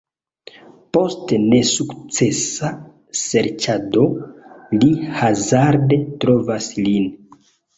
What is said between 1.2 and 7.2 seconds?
nesukcesa serĉado, li hazarde trovas lin.